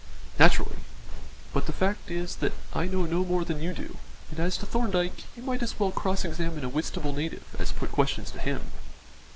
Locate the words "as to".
4.39-4.65